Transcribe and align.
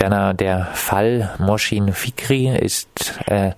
Werner, 0.00 0.32
der 0.32 0.64
Fall 0.72 1.30
Moshin 1.38 1.92
Fikri 1.92 2.48
ist 2.48 3.20
äh, 3.26 3.50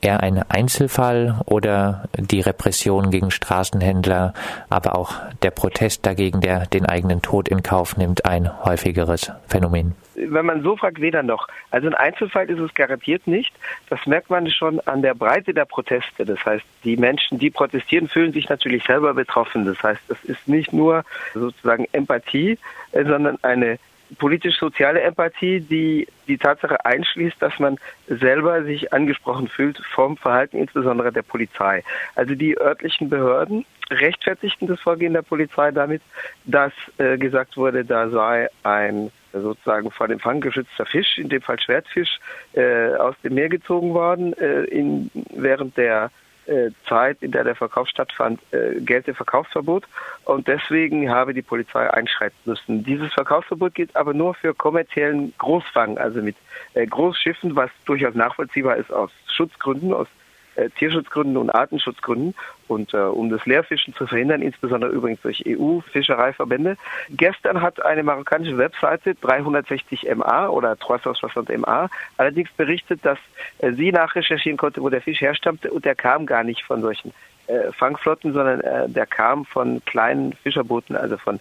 eher 0.00 0.20
ein 0.20 0.42
Einzelfall 0.48 1.40
oder 1.46 2.08
die 2.18 2.40
Repression 2.40 3.12
gegen 3.12 3.30
Straßenhändler, 3.30 4.34
aber 4.68 4.98
auch 4.98 5.14
der 5.42 5.52
Protest 5.52 6.04
dagegen, 6.04 6.40
der 6.40 6.66
den 6.66 6.84
eigenen 6.84 7.22
Tod 7.22 7.48
in 7.48 7.62
Kauf 7.62 7.96
nimmt, 7.96 8.24
ein 8.24 8.50
häufigeres 8.64 9.30
Phänomen? 9.46 9.94
Wenn 10.16 10.46
man 10.46 10.62
so 10.62 10.76
fragt, 10.76 11.00
weder 11.00 11.22
noch. 11.22 11.46
Also 11.70 11.86
ein 11.86 11.94
Einzelfall 11.94 12.50
ist 12.50 12.58
es 12.58 12.74
garantiert 12.74 13.26
nicht. 13.28 13.52
Das 13.88 14.04
merkt 14.04 14.30
man 14.30 14.50
schon 14.50 14.80
an 14.80 15.00
der 15.00 15.14
Breite 15.14 15.54
der 15.54 15.64
Proteste. 15.64 16.24
Das 16.24 16.44
heißt, 16.44 16.64
die 16.82 16.96
Menschen, 16.96 17.38
die 17.38 17.50
protestieren, 17.50 18.08
fühlen 18.08 18.32
sich 18.32 18.48
natürlich 18.48 18.84
selber 18.84 19.14
betroffen. 19.14 19.64
Das 19.64 19.80
heißt, 19.82 20.00
es 20.08 20.24
ist 20.24 20.48
nicht 20.48 20.72
nur 20.72 21.04
sozusagen 21.34 21.86
Empathie, 21.92 22.58
sondern 22.92 23.38
eine 23.42 23.78
politisch-soziale 24.14 25.00
Empathie, 25.02 25.60
die 25.60 26.06
die 26.26 26.38
Tatsache 26.38 26.84
einschließt, 26.84 27.36
dass 27.40 27.58
man 27.58 27.78
selber 28.08 28.64
sich 28.64 28.92
angesprochen 28.92 29.48
fühlt 29.48 29.78
vom 29.94 30.16
Verhalten 30.16 30.56
insbesondere 30.56 31.12
der 31.12 31.22
Polizei. 31.22 31.82
Also 32.14 32.34
die 32.34 32.58
örtlichen 32.58 33.10
Behörden 33.10 33.66
rechtfertigten 33.90 34.66
das 34.66 34.80
Vorgehen 34.80 35.12
der 35.12 35.22
Polizei 35.22 35.70
damit, 35.70 36.02
dass 36.44 36.72
äh, 36.98 37.18
gesagt 37.18 37.56
wurde, 37.56 37.84
da 37.84 38.08
sei 38.08 38.48
ein 38.62 39.10
sozusagen 39.32 39.90
vor 39.90 40.08
dem 40.08 40.20
Fang 40.20 40.40
geschützter 40.40 40.86
Fisch, 40.86 41.18
in 41.18 41.28
dem 41.28 41.42
Fall 41.42 41.58
Schwertfisch, 41.60 42.18
äh, 42.54 42.94
aus 42.94 43.16
dem 43.22 43.34
Meer 43.34 43.48
gezogen 43.48 43.92
worden, 43.92 44.32
äh, 44.34 44.64
in, 44.64 45.10
während 45.34 45.76
der 45.76 46.10
Zeit, 46.88 47.22
in 47.22 47.32
der 47.32 47.44
der 47.44 47.54
Verkauf 47.54 47.88
stattfand, 47.88 48.40
äh, 48.52 48.80
gelte 48.80 49.14
Verkaufsverbot 49.14 49.84
und 50.24 50.46
deswegen 50.46 51.10
habe 51.10 51.34
die 51.34 51.42
Polizei 51.42 51.90
einschreiten 51.90 52.36
müssen. 52.44 52.84
Dieses 52.84 53.12
Verkaufsverbot 53.12 53.74
gilt 53.74 53.94
aber 53.96 54.14
nur 54.14 54.34
für 54.34 54.54
kommerziellen 54.54 55.32
Großfang, 55.38 55.98
also 55.98 56.20
mit 56.22 56.36
äh, 56.74 56.86
Großschiffen, 56.86 57.56
was 57.56 57.70
durchaus 57.86 58.14
nachvollziehbar 58.14 58.76
ist 58.76 58.92
aus 58.92 59.10
Schutzgründen, 59.26 59.92
aus 59.92 60.06
äh, 60.06 60.23
Tierschutzgründen 60.78 61.36
und 61.36 61.50
Artenschutzgründen 61.50 62.34
und 62.68 62.94
äh, 62.94 62.98
um 62.98 63.30
das 63.30 63.44
Leerfischen 63.46 63.94
zu 63.94 64.06
verhindern, 64.06 64.42
insbesondere 64.42 64.90
übrigens 64.90 65.20
durch 65.22 65.44
EU-Fischereiverbände. 65.46 66.76
Gestern 67.10 67.60
hat 67.60 67.84
eine 67.84 68.02
marokkanische 68.02 68.56
Webseite 68.58 69.14
360 69.16 70.08
MA 70.16 70.48
oder 70.48 70.76
360 70.76 71.58
MA 71.58 71.88
allerdings 72.16 72.50
berichtet, 72.52 73.00
dass 73.04 73.18
äh, 73.58 73.72
sie 73.72 73.92
nachrecherchieren 73.92 74.56
konnte, 74.56 74.82
wo 74.82 74.88
der 74.88 75.02
Fisch 75.02 75.20
herstammte 75.20 75.70
und 75.70 75.84
der 75.84 75.94
kam 75.94 76.26
gar 76.26 76.44
nicht 76.44 76.62
von 76.62 76.80
solchen 76.80 77.12
äh, 77.46 77.72
Fangflotten, 77.72 78.32
sondern 78.32 78.60
äh, 78.60 78.88
der 78.88 79.06
kam 79.06 79.44
von 79.44 79.84
kleinen 79.84 80.32
Fischerbooten, 80.42 80.96
also 80.96 81.18
von 81.18 81.36
äh, 81.36 81.40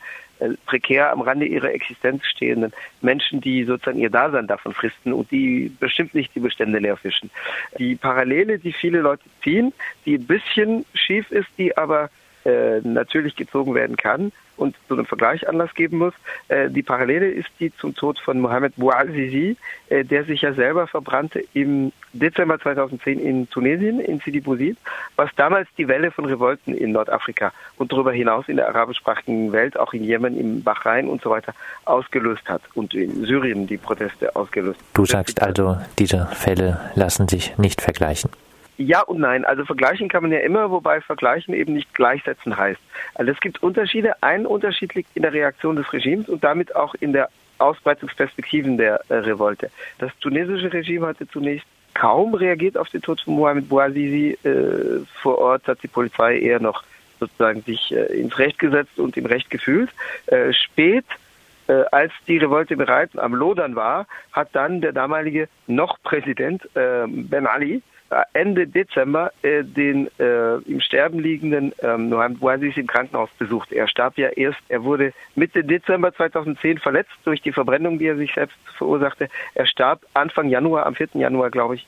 prekär 0.66 1.12
am 1.12 1.22
Rande 1.22 1.46
ihrer 1.46 1.72
Existenz 1.72 2.26
stehenden 2.26 2.74
Menschen, 3.02 3.42
die 3.42 3.64
sozusagen 3.64 4.00
ihr 4.00 4.10
Dasein 4.10 4.48
davon 4.48 4.74
fristen 4.74 5.14
und 5.14 5.32
die 5.32 5.72
bestimmt 5.80 6.14
nicht 6.14 6.34
die 6.36 6.40
Bestände 6.40 6.80
leer 6.80 6.98
fischen. 6.98 7.30
Die 7.78 7.96
Parallele, 7.96 8.60
die 8.60 8.74
viele 8.74 9.02
Leute 9.02 9.24
ziehen, 9.44 9.74
die 10.06 10.16
ein 10.16 10.28
bisschen 10.28 10.86
schief 10.94 11.32
ist, 11.32 11.50
die 11.58 11.78
aber 11.78 12.10
äh, 12.46 12.80
natürlich 12.82 13.36
gezogen 13.36 13.74
werden 13.74 13.98
kann 13.98 14.32
und 14.58 14.76
so 14.90 14.96
einen 14.96 15.06
Vergleich 15.06 15.48
Anlass 15.48 15.74
geben 15.74 15.98
muss. 15.98 16.14
Äh, 16.48 16.70
die 16.70 16.84
Parallele 16.84 17.30
ist 17.30 17.50
die 17.60 17.76
zum 17.76 17.96
Tod 17.96 18.20
von 18.20 18.40
Mohamed 18.40 18.76
Bouazizi, 18.76 19.58
äh, 19.90 20.04
der 20.04 20.24
sich 20.26 20.42
ja 20.42 20.54
selber 20.54 20.88
verbrannte 20.88 21.44
im 21.54 21.92
Dezember 22.14 22.60
2010 22.60 23.20
in 23.20 23.50
Tunesien, 23.50 24.00
in 24.00 24.20
Sidi 24.20 24.40
Bouzid, 24.40 24.78
was 25.16 25.30
damals 25.36 25.68
die 25.78 25.88
Welle 25.88 26.12
von 26.12 26.26
Revolten 26.26 26.74
in 26.74 26.92
Nordafrika 26.92 27.52
und 27.78 27.92
darüber 27.92 28.12
hinaus 28.12 28.48
in 28.48 28.58
der 28.58 28.68
arabischsprachigen 28.68 29.52
Welt, 29.52 29.78
auch 29.78 29.94
in 29.94 30.04
Jemen, 30.04 30.40
im 30.40 30.64
Bahrain 30.64 31.08
und 31.08 31.22
so 31.22 31.30
weiter, 31.32 31.54
ausgelöst 31.86 32.48
hat 32.48 32.62
und 32.76 32.94
in 32.94 33.26
Syrien 33.26 33.66
die 33.66 33.78
Proteste 33.78 34.36
ausgelöst. 34.36 34.80
Du 34.94 35.06
sagst 35.06 35.42
also, 35.42 35.78
diese 35.98 36.28
Fälle 36.28 36.92
lassen 36.96 37.28
sich 37.28 37.58
nicht 37.58 37.82
vergleichen. 37.82 38.30
Ja 38.84 39.02
und 39.02 39.20
nein. 39.20 39.46
Also 39.46 39.66
vergleichen 39.66 40.10
kann 40.10 40.24
man 40.24 40.32
ja 40.32 40.40
immer, 40.40 40.72
wobei 40.72 41.02
vergleichen 41.02 41.54
eben 41.54 41.74
nicht 41.74 41.94
gleichsetzen 41.94 42.58
heißt. 42.58 42.82
Also 43.16 43.32
es 43.32 43.40
gibt 43.40 43.64
Unterschiede. 43.64 44.22
Ein 44.22 44.46
Unterschied 44.46 44.94
liegt 44.94 45.16
in 45.16 45.22
der 45.22 45.34
Reaktion 45.34 45.76
des 45.76 45.92
Regimes 45.94 46.28
und 46.28 46.44
damit 46.44 46.76
auch 46.76 46.94
in 46.96 47.14
der 47.14 47.30
Ausbreitungsperspektiven 47.60 48.78
der 48.78 49.02
äh, 49.10 49.16
Revolte. 49.16 49.70
Das 50.00 50.12
tunesische 50.20 50.72
Regime 50.74 51.08
hatte 51.08 51.28
zunächst 51.28 51.68
kaum 51.94 52.34
reagiert 52.34 52.78
auf 52.78 52.90
den 52.90 53.02
Tod 53.02 53.22
von 53.22 53.36
Mohamed 53.36 53.70
Bouazizi. 53.70 54.38
Äh, 54.44 55.06
vor 55.22 55.38
Ort 55.38 55.68
hat 55.68 55.82
die 55.84 55.88
Polizei 55.88 56.40
eher 56.40 56.60
noch 56.60 56.84
sozusagen 57.20 57.62
sich 57.62 57.92
äh, 57.92 58.06
ins 58.20 58.38
Recht 58.38 58.60
gesetzt 58.60 59.00
und 59.00 59.16
im 59.16 59.26
Recht 59.26 59.50
gefühlt. 59.50 59.92
Äh, 60.28 60.52
spät 60.54 61.06
äh, 61.68 61.84
als 61.92 62.12
die 62.28 62.38
Revolte 62.38 62.76
bereits 62.76 63.18
am 63.18 63.34
Lodern 63.34 63.76
war, 63.76 64.08
hat 64.32 64.50
dann 64.54 64.82
der 64.82 64.94
damalige 64.94 65.48
noch 65.68 66.02
Präsident 66.04 66.64
äh, 66.76 67.06
Ben 67.08 67.48
Ali 67.48 67.82
Ende 68.34 68.68
Dezember 68.68 69.32
äh, 69.42 69.64
den 69.64 70.10
äh, 70.20 70.56
im 70.58 70.82
Sterben 70.82 71.20
liegenden 71.20 71.74
ähm, 71.82 72.10
Noam 72.10 72.36
Bouaziz 72.36 72.78
im 72.78 72.88
Krankenhaus 72.88 73.30
besucht. 73.40 73.72
Er 73.72 73.88
starb 73.88 74.18
ja 74.18 74.30
erst, 74.30 74.60
er 74.70 74.84
wurde 74.84 75.14
Mitte 75.36 75.64
Dezember 75.64 76.14
2010 76.14 76.80
verletzt 76.80 77.12
durch 77.24 77.42
die 77.42 77.52
Verbrennung, 77.52 78.00
die 78.00 78.06
er 78.06 78.18
sich 78.18 78.34
selbst 78.34 78.58
verursachte. 78.78 79.30
Er 79.56 79.66
starb 79.66 80.02
Anfang 80.14 80.50
Januar, 80.50 80.86
am 80.86 80.96
4. 80.96 81.10
Januar, 81.14 81.50
glaube 81.50 81.76
ich, 81.76 81.88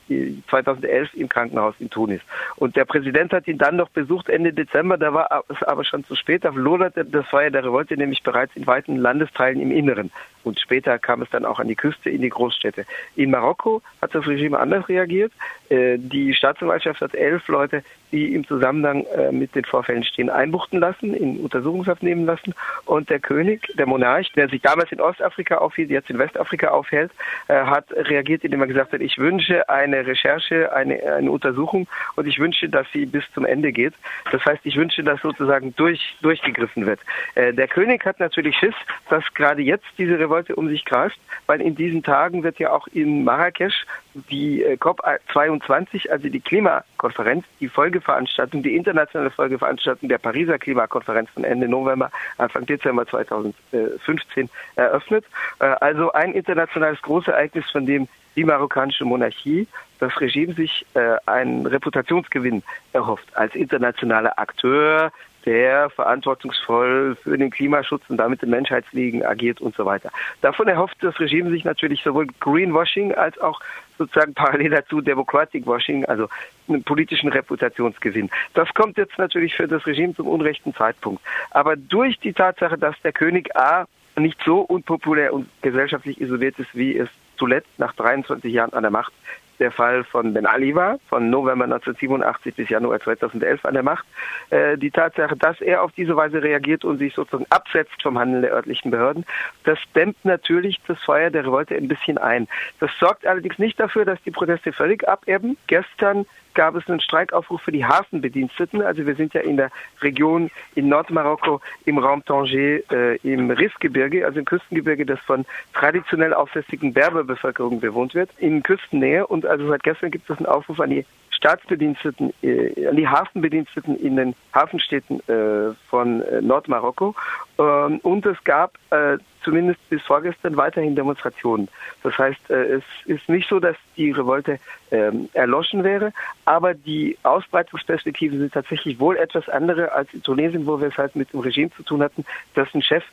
2011 0.50 1.14
im 1.14 1.30
Krankenhaus 1.30 1.76
in 1.80 1.90
Tunis. 1.90 2.22
Und 2.56 2.76
der 2.76 2.86
Präsident 2.86 3.34
hat 3.34 3.48
ihn 3.48 3.58
dann 3.58 3.76
noch 3.76 3.90
besucht 3.90 4.30
Ende 4.30 4.54
Dezember, 4.54 4.98
da 4.98 5.14
war 5.14 5.44
es 5.50 5.62
aber 5.64 5.84
schon 5.84 6.04
zu 6.04 6.16
spät, 6.16 6.46
da 6.46 6.50
loderte 6.50 7.06
das 7.06 7.28
Feuer 7.28 7.50
der 7.50 7.64
Revolte 7.64 7.98
nämlich 7.98 8.24
bereits 8.24 8.56
in 8.56 8.68
weiten 8.68 8.98
Landesteilen 8.98 9.62
im 9.66 9.78
Inneren. 9.78 10.12
Und 10.46 10.60
später 10.60 11.00
kam 11.00 11.24
es 11.24 11.30
dann 11.32 11.44
auch 11.44 11.60
an 11.60 11.68
die 11.68 11.76
Küste, 11.76 12.10
in 12.10 12.22
die 12.22 12.30
Großstädte. 12.30 12.86
In 13.16 13.32
Marokko 13.32 13.82
hat 14.02 14.14
das 14.14 14.28
Regime 14.28 14.60
anders 14.60 14.88
reagiert. 14.88 15.34
Äh, 15.70 15.98
die 15.98 16.34
Staatsanwaltschaft 16.34 17.02
hat 17.02 17.16
elf 17.16 17.48
Leute, 17.48 17.84
die 18.12 18.36
im 18.36 18.48
Zusammenhang 18.48 19.06
äh, 19.06 19.32
mit 19.32 19.56
den 19.56 19.66
Vorfällen 19.66 20.04
stehen, 20.04 20.30
einbuchten 20.30 20.80
lassen, 20.80 21.14
in 21.16 21.40
Untersuchungshaft 21.40 22.04
nehmen 22.04 22.26
lassen. 22.26 22.54
Und 22.86 23.10
der 23.10 23.20
König, 23.20 23.68
der 23.76 23.88
Monarch, 23.88 24.32
der 24.34 24.48
sich 24.48 24.62
damals 24.62 24.92
in 24.92 25.02
Ostafrika 25.02 25.58
aufhielt, 25.58 25.90
jetzt 25.90 26.12
in 26.12 26.20
Westafrika 26.20 26.70
aufhält, 26.70 27.12
äh, 27.48 27.56
hat 27.56 27.92
reagiert, 27.92 28.44
indem 28.44 28.62
er 28.62 28.68
gesagt 28.68 28.94
hat, 28.94 29.02
ich 29.02 29.18
wünsche 29.18 29.68
eine 29.68 30.06
Recherche, 30.06 30.72
eine, 30.74 31.02
eine 31.02 31.32
Untersuchung 31.32 31.88
und 32.16 32.28
ich 32.28 32.38
wünsche, 32.38 32.70
dass 32.70 32.86
sie 32.94 33.08
bis 33.08 33.24
zum 33.34 33.46
Ende 33.46 33.72
geht. 33.72 33.96
Das 34.32 34.46
heißt, 34.46 34.62
ich 34.64 34.76
wünsche, 34.78 35.04
dass 35.04 35.22
sozusagen 35.22 35.76
durch, 35.76 36.16
durchgegriffen 36.22 36.86
wird. 36.86 37.00
Der 37.36 37.68
König 37.68 38.06
hat 38.06 38.20
natürlich 38.20 38.56
Schiss, 38.58 38.76
dass 39.10 39.24
gerade 39.34 39.62
jetzt 39.62 39.86
diese 39.98 40.20
Revolte 40.36 40.56
um 40.56 40.68
sich 40.68 40.84
greift, 40.84 41.18
weil 41.48 41.62
in 41.62 41.76
diesen 41.76 42.04
Tagen 42.04 42.44
wird 42.44 42.60
ja 42.60 42.72
auch 42.72 42.88
in 42.88 43.24
Marrakesch 43.24 43.86
die 44.30 44.66
COP22, 44.66 46.10
also 46.10 46.28
die 46.28 46.40
Klimakonferenz, 46.42 47.46
die 47.60 47.70
Folgeveranstaltung, 47.70 48.62
die 48.62 48.76
internationale 48.76 49.32
Folgeveranstaltung 49.32 50.10
der 50.10 50.18
Pariser 50.18 50.60
Klimakonferenz 50.60 51.30
von 51.30 51.46
Ende 51.46 51.70
November, 51.70 52.12
Anfang 52.38 52.66
Dezember 52.66 53.08
2015 53.08 54.50
eröffnet. 54.76 55.26
Äh, 55.60 55.66
also 55.80 56.12
ein 56.12 56.34
internationales 56.34 57.02
Großereignis, 57.02 57.70
von 57.72 57.86
dem 57.86 58.08
die 58.36 58.44
marokkanische 58.44 59.06
Monarchie, 59.06 59.68
das 60.00 60.20
Regime 60.20 60.54
sich 60.54 60.86
äh, 60.94 61.16
einen 61.26 61.66
Reputationsgewinn 61.66 62.64
erhofft 62.94 63.36
als 63.36 63.56
internationaler 63.56 64.38
Akteur, 64.38 65.12
der 65.46 65.90
verantwortungsvoll 65.92 67.16
für 67.22 67.38
den 67.38 67.52
Klimaschutz 67.52 68.02
und 68.10 68.18
damit 68.18 68.42
den 68.42 68.50
Menschheitsliegen 68.50 69.24
agiert 69.24 69.62
und 69.62 69.76
so 69.76 69.86
weiter. 69.86 70.10
Davon 70.42 70.68
erhofft 70.68 70.98
das 71.02 71.20
Regime 71.20 71.52
sich 71.52 71.64
natürlich 71.64 72.02
sowohl 72.04 72.28
Greenwashing 72.40 73.14
als 73.14 73.40
auch 73.40 73.60
sozusagen 73.98 74.34
parallel 74.34 74.72
dazu 74.72 75.02
Democratic 75.02 75.66
Washing, 75.66 76.06
also 76.06 76.28
einen 76.68 76.84
politischen 76.84 77.30
Reputationsgewinn. 77.30 78.30
Das 78.54 78.74
kommt 78.74 78.98
jetzt 78.98 79.18
natürlich 79.18 79.56
für 79.56 79.68
das 79.68 79.86
Regime 79.86 80.16
zum 80.16 80.28
unrechten 80.28 80.74
Zeitpunkt. 80.74 81.22
Aber 81.52 81.76
durch 81.76 82.20
die 82.20 82.34
Tatsache, 82.34 82.78
dass 82.78 83.00
der 83.04 83.14
König 83.14 83.56
A 83.56 83.86
nicht 84.18 84.40
so 84.46 84.62
unpopulär 84.62 85.34
und 85.34 85.48
gesellschaftlich 85.62 86.20
isoliert 86.20 86.58
ist, 86.60 86.74
wie 86.74 86.98
es 86.98 87.10
zuletzt 87.38 87.78
nach 87.78 87.94
23 87.94 88.52
Jahren 88.54 88.74
an 88.74 88.84
der 88.84 88.92
Macht 88.92 89.14
der 89.60 89.72
Fall 89.72 90.04
von 90.04 90.34
Ben 90.34 90.46
Ali 90.46 90.76
war, 90.76 91.00
von 91.08 91.30
November 91.30 91.66
1987 91.66 92.56
bis 92.56 92.70
Januar 92.70 93.00
2011 93.00 93.66
an 93.66 93.74
der 93.74 93.84
Macht. 93.84 94.06
Äh, 94.50 94.78
die 94.78 94.92
Tatsache, 94.92 95.36
dass 95.36 95.62
er 95.62 95.82
auf 95.84 95.92
diese 95.94 96.16
Weise 96.16 96.42
reagiert 96.44 96.86
und 96.86 96.98
sich 96.98 97.14
sozusagen 97.14 97.46
absetzt 97.50 98.02
vom 98.02 98.20
Handeln 98.20 98.42
der 98.42 98.54
örtlichen 98.54 98.92
Behörden, 98.92 99.26
das 99.64 99.80
dämmt 99.96 100.24
natürlich 100.24 100.80
das 100.88 101.02
Feuer 101.02 101.30
der 101.30 101.46
Revolte 101.46 101.76
ein 101.76 101.88
bisschen 101.88 102.18
ein. 102.18 102.48
Das 102.80 102.92
sorgt 103.00 103.26
allerdings 103.26 103.58
nicht 103.58 103.80
dafür, 103.80 104.06
dass 104.06 104.22
die 104.24 104.32
Proteste 104.32 104.72
völlig 104.74 105.08
abebben. 105.08 105.58
Gestern 105.68 106.26
gab 106.56 106.76
es 106.76 106.88
einen 106.90 107.00
Streikaufruf 107.00 107.62
für 107.62 107.72
die 107.72 107.86
Hafenbediensteten. 107.86 108.82
Also 108.82 109.06
wir 109.06 109.16
sind 109.16 109.34
ja 109.34 109.42
in 109.42 109.58
der 109.58 109.70
Region 110.02 110.50
in 110.74 110.90
Nordmarokko 110.90 111.62
im 111.86 112.00
Raum 112.00 112.26
Tanger 112.26 112.46
äh, 112.92 113.18
im 113.24 113.52
Rifgebirge, 113.52 114.26
also 114.26 114.40
im 114.40 114.46
Küstengebirge, 114.46 115.06
das 115.06 115.20
von 115.20 115.46
traditionell 115.74 116.34
aufsässigen 116.34 116.94
Berberbevölkerung 116.94 117.80
bewohnt 117.80 118.16
wird, 118.16 118.30
in 118.40 118.64
Küstennähe. 118.64 119.28
Und 119.28 119.46
also 119.46 119.68
seit 119.68 119.84
gestern 119.84 120.12
gibt 120.12 120.30
es 120.30 120.38
einen 120.38 120.48
Aufruf 120.48 120.80
an 120.80 120.90
die 120.90 121.06
Staatsbediensteten, 121.30 122.34
äh, 122.42 122.88
an 122.88 122.96
die 122.96 123.08
Hafenbediensteten 123.08 123.96
in 123.98 124.16
den 124.16 124.36
Hafenstädten 124.54 125.20
äh, 125.28 125.74
von 125.90 126.22
äh, 126.24 126.42
Nordmarokko. 126.42 127.14
Ähm, 127.60 128.00
und 128.00 128.26
es 128.26 128.42
gab 128.44 128.78
äh, 128.90 129.18
zumindest 129.46 129.80
bis 129.90 130.02
vorgestern 130.02 130.58
weiterhin 130.58 130.96
Demonstrationen. 130.96 131.70
Das 132.04 132.18
heißt, 132.18 132.50
äh, 132.50 132.78
es 132.78 132.84
ist 133.06 133.30
nicht 133.30 133.48
so, 133.48 133.60
dass 133.60 133.78
die 133.96 134.12
Revolte 134.12 134.60
ähm, 134.92 135.30
erloschen 135.34 135.84
wäre, 135.84 136.12
aber 136.44 136.74
die 136.74 137.18
Ausbreitungsperspektiven 137.24 138.40
sind 138.40 138.54
tatsächlich 138.54 139.00
wohl 139.00 139.16
etwas 139.16 139.48
andere 139.48 139.92
als 139.94 140.14
in 140.14 140.24
Tunesien, 140.24 140.66
wo 140.66 140.82
wir 140.82 140.90
es 140.90 140.98
halt 140.98 141.16
mit 141.16 141.32
dem 141.32 141.40
Regime 141.40 141.72
zu 141.72 141.84
tun 141.84 142.02
hatten, 142.02 142.26
dass 142.56 142.74
ein 142.74 142.82
Chef 142.82 143.04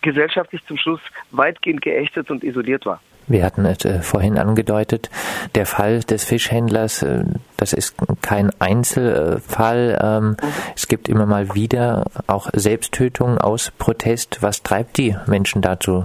gesellschaftlich 0.00 0.64
zum 0.66 0.78
Schluss 0.78 1.00
weitgehend 1.30 1.82
geächtet 1.82 2.30
und 2.30 2.42
isoliert 2.42 2.86
war. 2.86 3.00
Wir 3.26 3.44
hatten 3.44 3.64
es 3.64 3.84
äh, 3.84 4.00
vorhin 4.00 4.38
angedeutet, 4.38 5.10
der 5.54 5.66
Fall 5.66 6.00
des 6.00 6.24
Fischhändlers, 6.24 7.02
äh, 7.02 7.24
das 7.56 7.72
ist 7.72 7.96
kein 8.22 8.50
Einzelfall. 8.58 9.98
Ähm. 10.02 10.36
Es 10.74 10.88
gibt 10.88 11.08
immer 11.08 11.26
mal 11.26 11.54
wieder 11.54 12.06
auch 12.26 12.50
Selbsttötungen 12.52 13.38
aus 13.38 13.70
Protest. 13.78 14.42
Was 14.42 14.62
treibt 14.62 14.98
die 14.98 15.16
Menschen 15.26 15.62
dazu, 15.62 16.04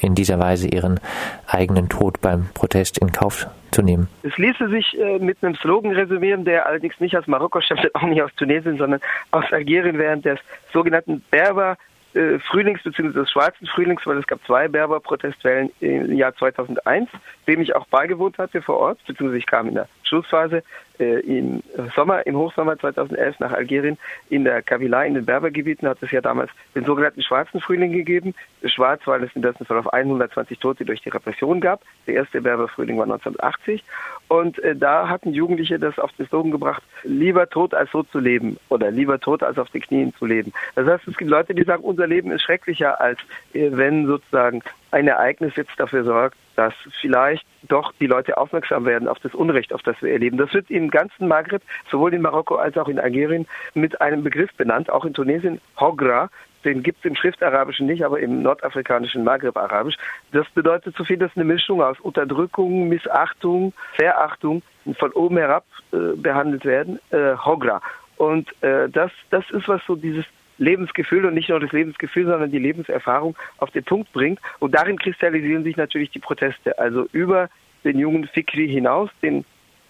in 0.00 0.14
dieser 0.14 0.38
Weise 0.38 0.68
ihren 0.68 1.00
eigenen 1.46 1.88
Tod 1.88 2.20
beim 2.20 2.48
Protest 2.54 2.98
in 2.98 3.12
Kauf 3.12 3.46
zu 3.70 3.82
nehmen? 3.82 4.08
Es 4.22 4.36
ließe 4.36 4.68
sich 4.68 4.98
äh, 4.98 5.18
mit 5.18 5.38
einem 5.42 5.54
Slogan 5.56 5.92
resümieren, 5.92 6.44
der 6.44 6.66
allerdings 6.66 6.98
nicht 7.00 7.16
aus 7.16 7.26
Marokko 7.26 7.60
stammt, 7.60 7.94
auch 7.94 8.02
nicht 8.02 8.22
aus 8.22 8.34
Tunesien, 8.36 8.78
sondern 8.78 9.00
aus 9.30 9.44
Algerien 9.50 9.98
während 9.98 10.24
des 10.24 10.38
sogenannten 10.72 11.22
Berber 11.30 11.76
äh, 12.14 12.38
Frühlings- 12.38 12.82
bzw. 12.82 13.12
des 13.12 13.30
schwarzen 13.30 13.66
Frühlings, 13.66 14.06
weil 14.06 14.18
es 14.18 14.26
gab 14.26 14.44
zwei 14.46 14.68
Berber-Protestwellen 14.68 15.70
im 15.80 16.16
Jahr 16.16 16.34
2001, 16.36 17.08
dem 17.46 17.60
ich 17.60 17.74
auch 17.74 17.86
beigewohnt 17.86 18.38
hatte 18.38 18.62
vor 18.62 18.78
Ort, 18.78 18.98
beziehungsweise 19.06 19.38
ich 19.38 19.46
kam 19.46 19.68
in 19.68 19.74
der 19.74 19.88
Schlussphase 20.08 20.62
äh, 20.98 21.20
im 21.20 21.62
Sommer, 21.94 22.26
im 22.26 22.36
Hochsommer 22.36 22.78
2011 22.78 23.38
nach 23.40 23.52
Algerien. 23.52 23.98
In 24.30 24.44
der 24.44 24.62
Kabila, 24.62 25.04
in 25.04 25.14
den 25.14 25.24
Berbergebieten, 25.24 25.88
hat 25.88 26.02
es 26.02 26.10
ja 26.10 26.20
damals 26.20 26.50
den 26.74 26.84
sogenannten 26.84 27.22
Schwarzen 27.22 27.60
Frühling 27.60 27.92
gegeben. 27.92 28.34
Schwarz, 28.64 29.02
weil 29.04 29.22
es 29.22 29.30
in 29.34 29.42
dessen 29.42 29.66
Fall 29.66 29.78
auf 29.78 29.92
120 29.92 30.58
Tote 30.58 30.84
durch 30.84 31.02
die 31.02 31.10
Repression 31.10 31.60
gab. 31.60 31.82
Der 32.06 32.14
erste 32.14 32.40
Berberfrühling 32.40 32.96
war 32.96 33.04
1980. 33.04 33.84
Und 34.28 34.58
äh, 34.58 34.76
da 34.76 35.08
hatten 35.08 35.32
Jugendliche 35.32 35.78
das 35.78 35.98
auf 35.98 36.12
den 36.12 36.26
Slogan 36.26 36.50
gebracht, 36.50 36.82
lieber 37.04 37.48
tot 37.48 37.74
als 37.74 37.90
so 37.90 38.02
zu 38.02 38.18
leben 38.18 38.58
oder 38.68 38.90
lieber 38.90 39.18
tot 39.20 39.42
als 39.42 39.58
auf 39.58 39.70
den 39.70 39.82
Knien 39.82 40.14
zu 40.18 40.26
leben. 40.26 40.52
Das 40.74 40.86
heißt, 40.86 41.08
es 41.08 41.16
gibt 41.16 41.30
Leute, 41.30 41.54
die 41.54 41.64
sagen, 41.64 41.82
unser 41.82 42.06
Leben 42.06 42.30
ist 42.30 42.42
schrecklicher, 42.42 43.00
als 43.00 43.18
äh, 43.54 43.70
wenn 43.72 44.06
sozusagen 44.06 44.62
ein 44.90 45.08
Ereignis 45.08 45.54
jetzt 45.56 45.78
dafür 45.78 46.04
sorgt, 46.04 46.36
dass 46.58 46.74
vielleicht 47.00 47.46
doch 47.68 47.92
die 48.00 48.08
Leute 48.08 48.36
aufmerksam 48.36 48.84
werden 48.84 49.06
auf 49.06 49.20
das 49.20 49.32
Unrecht, 49.32 49.72
auf 49.72 49.82
das 49.84 49.94
wir 50.02 50.10
erleben. 50.10 50.38
Das 50.38 50.52
wird 50.52 50.68
im 50.72 50.90
ganzen 50.90 51.28
Maghreb, 51.28 51.62
sowohl 51.88 52.12
in 52.14 52.20
Marokko 52.20 52.56
als 52.56 52.76
auch 52.76 52.88
in 52.88 52.98
Algerien, 52.98 53.46
mit 53.74 54.00
einem 54.00 54.24
Begriff 54.24 54.52
benannt, 54.54 54.90
auch 54.90 55.04
in 55.04 55.14
Tunesien, 55.14 55.60
Hogra. 55.78 56.30
Den 56.64 56.82
gibt 56.82 56.98
es 56.98 57.04
im 57.04 57.14
Schriftarabischen 57.14 57.86
nicht, 57.86 58.04
aber 58.04 58.18
im 58.18 58.42
nordafrikanischen 58.42 59.22
Maghreb-Arabisch. 59.22 59.94
Das 60.32 60.50
bedeutet 60.50 60.96
so 60.96 61.04
viel, 61.04 61.16
dass 61.16 61.30
eine 61.36 61.44
Mischung 61.44 61.80
aus 61.80 62.00
Unterdrückung, 62.00 62.88
Missachtung, 62.88 63.72
Verachtung 63.94 64.62
von 64.98 65.12
oben 65.12 65.36
herab 65.36 65.64
äh, 65.92 66.16
behandelt 66.16 66.64
werden. 66.64 66.98
Äh, 67.10 67.36
Hogra. 67.36 67.80
Und 68.16 68.50
äh, 68.64 68.88
das, 68.88 69.12
das 69.30 69.48
ist 69.50 69.68
was 69.68 69.80
so 69.86 69.94
dieses 69.94 70.24
Lebensgefühl 70.58 71.24
und 71.24 71.34
nicht 71.34 71.48
nur 71.48 71.60
das 71.60 71.72
Lebensgefühl, 71.72 72.26
sondern 72.26 72.50
die 72.50 72.58
Lebenserfahrung 72.58 73.36
auf 73.58 73.70
den 73.70 73.84
Punkt 73.84 74.12
bringt. 74.12 74.40
Und 74.58 74.74
darin 74.74 74.98
kristallisieren 74.98 75.64
sich 75.64 75.76
natürlich 75.76 76.10
die 76.10 76.18
Proteste. 76.18 76.78
Also 76.78 77.06
über 77.12 77.48
den 77.84 77.98
jungen 77.98 78.26
Fikri 78.26 78.68
hinaus, 78.68 79.10
den 79.22 79.44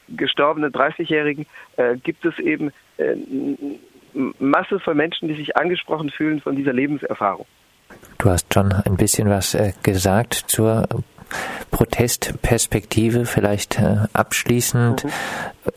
gestorbenen 0.08 0.72
30-Jährigen, 0.72 1.46
äh, 1.76 1.96
gibt 1.96 2.24
es 2.24 2.38
eben 2.38 2.70
äh, 2.98 3.14
Masse 4.38 4.80
von 4.80 4.96
Menschen, 4.96 5.28
die 5.28 5.34
sich 5.34 5.56
angesprochen 5.56 6.10
fühlen 6.10 6.40
von 6.40 6.56
dieser 6.56 6.72
Lebenserfahrung. 6.72 7.46
Du 8.18 8.30
hast 8.30 8.52
schon 8.52 8.72
ein 8.72 8.96
bisschen 8.96 9.28
was 9.28 9.54
äh, 9.54 9.72
gesagt 9.82 10.34
zur 10.34 10.88
Protestperspektive, 11.70 13.26
vielleicht 13.26 13.78
äh, 13.78 13.98
abschließend 14.12 15.04
mhm. 15.04 15.10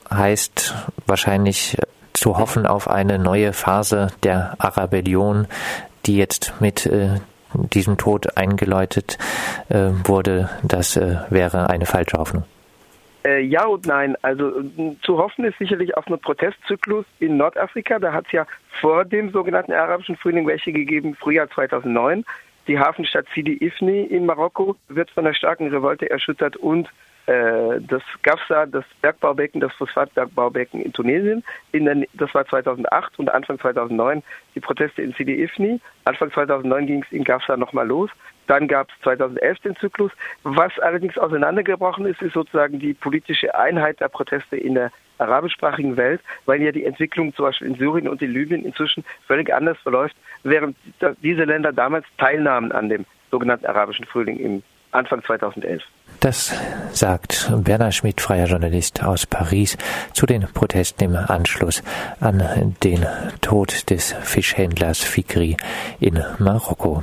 heißt 0.09 0.73
wahrscheinlich 1.05 1.77
zu 2.21 2.37
hoffen 2.37 2.67
auf 2.67 2.87
eine 2.87 3.17
neue 3.17 3.51
Phase 3.51 4.09
der 4.23 4.53
Arabellion, 4.59 5.47
die 6.05 6.17
jetzt 6.17 6.53
mit 6.61 6.85
äh, 6.85 7.15
diesem 7.53 7.97
Tod 7.97 8.37
eingeläutet 8.37 9.17
äh, 9.69 9.89
wurde, 10.05 10.51
das 10.61 10.97
äh, 10.97 11.17
wäre 11.31 11.71
eine 11.71 11.87
falsche 11.87 12.17
Hoffnung. 12.17 12.43
Äh, 13.25 13.41
ja 13.41 13.65
und 13.65 13.87
nein. 13.87 14.15
Also 14.21 14.51
zu 15.01 15.17
hoffen 15.17 15.45
ist 15.45 15.57
sicherlich 15.57 15.97
auf 15.97 16.05
einen 16.05 16.19
Protestzyklus 16.19 17.05
in 17.19 17.37
Nordafrika. 17.37 17.97
Da 17.97 18.13
hat 18.13 18.27
es 18.27 18.33
ja 18.33 18.45
vor 18.79 19.03
dem 19.03 19.31
sogenannten 19.31 19.73
arabischen 19.73 20.15
Frühling 20.15 20.45
welche 20.45 20.71
gegeben, 20.71 21.15
Frühjahr 21.15 21.49
2009. 21.49 22.23
Die 22.67 22.77
Hafenstadt 22.77 23.25
Sidi 23.33 23.57
Ifni 23.65 24.03
in 24.03 24.27
Marokko 24.27 24.75
wird 24.89 25.09
von 25.09 25.25
einer 25.25 25.33
starken 25.33 25.69
Revolte 25.69 26.07
erschüttert 26.07 26.55
und 26.55 26.85
äh, 26.85 27.10
das 27.31 28.01
GAFSA, 28.23 28.65
das 28.65 28.83
Bergbaubecken, 29.01 29.61
das 29.61 29.71
Phosphatbergbaubecken 29.73 30.81
in 30.81 30.91
Tunesien. 30.91 31.43
In 31.71 31.85
der, 31.85 32.05
das 32.13 32.33
war 32.33 32.45
2008 32.45 33.19
und 33.19 33.31
Anfang 33.31 33.59
2009 33.59 34.23
die 34.55 34.59
Proteste 34.59 35.01
in 35.01 35.13
Sidi 35.13 35.41
Ifni. 35.41 35.79
Anfang 36.05 36.31
2009 36.31 36.87
ging 36.87 37.03
es 37.03 37.11
in 37.11 37.23
GAFSA 37.23 37.57
nochmal 37.57 37.87
los. 37.87 38.09
Dann 38.47 38.67
gab 38.67 38.89
es 38.89 38.95
2011 39.03 39.59
den 39.59 39.75
Zyklus. 39.77 40.11
Was 40.43 40.77
allerdings 40.79 41.17
auseinandergebrochen 41.17 42.05
ist, 42.05 42.21
ist 42.21 42.33
sozusagen 42.33 42.79
die 42.79 42.93
politische 42.93 43.55
Einheit 43.55 43.99
der 43.99 44.09
Proteste 44.09 44.57
in 44.57 44.75
der 44.75 44.91
arabischsprachigen 45.19 45.95
Welt, 45.97 46.21
weil 46.45 46.61
ja 46.61 46.71
die 46.71 46.85
Entwicklung 46.85 47.33
zum 47.35 47.45
Beispiel 47.45 47.67
in 47.67 47.75
Syrien 47.75 48.07
und 48.07 48.21
in 48.21 48.31
Libyen 48.31 48.65
inzwischen 48.65 49.05
völlig 49.27 49.53
anders 49.53 49.77
verläuft, 49.77 50.15
während 50.43 50.75
diese 51.21 51.43
Länder 51.43 51.71
damals 51.71 52.05
teilnahmen 52.17 52.71
an 52.71 52.89
dem 52.89 53.05
sogenannten 53.29 53.67
arabischen 53.67 54.05
Frühling 54.05 54.37
im 54.37 54.63
Anfang 54.91 55.23
2011. 55.23 55.81
Das 56.19 56.53
sagt 56.91 57.51
Bernhard 57.63 57.95
Schmidt, 57.95 58.21
freier 58.21 58.45
Journalist 58.45 59.03
aus 59.03 59.25
Paris, 59.25 59.77
zu 60.13 60.25
den 60.25 60.43
Protesten 60.43 61.05
im 61.05 61.15
Anschluss 61.15 61.81
an 62.19 62.75
den 62.83 63.05
Tod 63.41 63.89
des 63.89 64.13
Fischhändlers 64.21 64.99
Fikri 64.99 65.57
in 65.99 66.23
Marokko. 66.37 66.99